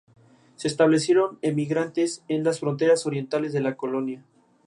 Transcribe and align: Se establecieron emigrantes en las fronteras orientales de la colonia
Se 0.55 0.67
establecieron 0.67 1.37
emigrantes 1.43 2.23
en 2.27 2.43
las 2.43 2.59
fronteras 2.59 3.05
orientales 3.05 3.53
de 3.53 3.61
la 3.61 3.77
colonia 3.77 4.25